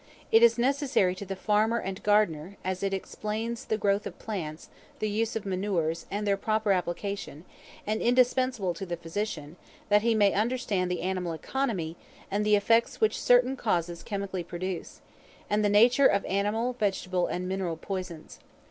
It 0.31 0.41
is 0.41 0.57
necessary 0.57 1.13
to 1.13 1.27
the 1.27 1.35
farmer 1.35 1.77
and 1.77 2.01
gardener, 2.01 2.57
as 2.65 2.81
it 2.81 2.91
explains 2.91 3.65
the 3.65 3.77
growth 3.77 4.07
of 4.07 4.17
plants, 4.17 4.69
the 4.97 5.07
use 5.07 5.35
of 5.35 5.45
manures, 5.45 6.07
and 6.09 6.25
their 6.25 6.37
proper 6.37 6.71
application: 6.71 7.45
and 7.85 8.01
indispensable 8.01 8.73
to 8.73 8.85
the 8.87 8.97
physician, 8.97 9.57
that 9.89 10.01
he 10.01 10.15
may 10.15 10.33
understand 10.33 10.89
the 10.89 11.03
animal 11.03 11.33
economy, 11.33 11.97
and 12.31 12.43
the 12.43 12.55
effects 12.55 12.99
which 12.99 13.21
certain 13.21 13.55
causes 13.55 14.01
chemically 14.01 14.43
produce; 14.43 15.01
and 15.51 15.63
the 15.63 15.69
nature 15.69 16.07
of 16.07 16.25
animal, 16.25 16.73
vegetable, 16.73 17.27
and 17.27 17.47
mineral 17.47 17.77
poisons. 17.77 18.39